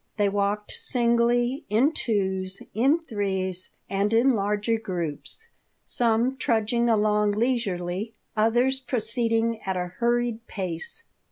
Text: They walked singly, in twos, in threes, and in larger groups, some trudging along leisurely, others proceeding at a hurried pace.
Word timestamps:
They 0.17 0.29
walked 0.29 0.71
singly, 0.71 1.63
in 1.69 1.91
twos, 1.93 2.63
in 2.73 3.03
threes, 3.03 3.69
and 3.87 4.11
in 4.15 4.31
larger 4.31 4.79
groups, 4.79 5.45
some 5.85 6.37
trudging 6.37 6.89
along 6.89 7.33
leisurely, 7.33 8.15
others 8.35 8.79
proceeding 8.79 9.61
at 9.61 9.77
a 9.77 9.93
hurried 9.99 10.47
pace. 10.47 11.03